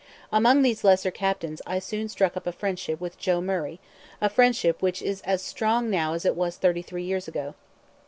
[0.31, 3.79] Among these lesser captains I soon struck up a friendship with Joe Murray,
[4.19, 7.53] a friendship which is as strong now as it was thirty three years ago.